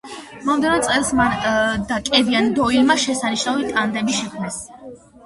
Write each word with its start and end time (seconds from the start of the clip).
მომდევნო 0.45 0.77
წელს 0.85 1.11
მან 1.19 1.83
და 1.91 1.99
კევინ 2.07 2.47
დოილმა 2.61 2.97
შესანიშნავი 3.05 3.69
ტანდემი 3.77 4.17
შექმნეს. 4.23 4.59